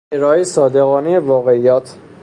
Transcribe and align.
ارائهی 0.11 0.43
صادقانهی 0.43 1.17
واقعیات 1.19 1.97